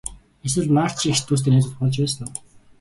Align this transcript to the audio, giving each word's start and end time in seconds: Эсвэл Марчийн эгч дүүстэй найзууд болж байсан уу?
Эсвэл 0.45 0.69
Марчийн 0.77 1.11
эгч 1.11 1.19
дүүстэй 1.25 1.51
найзууд 1.51 1.75
болж 1.81 1.95
байсан 2.01 2.21
уу? 2.25 2.33